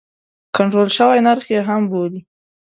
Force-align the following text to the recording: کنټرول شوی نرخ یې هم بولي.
کنټرول 0.55 0.89
شوی 0.97 1.19
نرخ 1.27 1.45
یې 1.53 1.61
هم 1.67 1.81
بولي. 1.91 2.21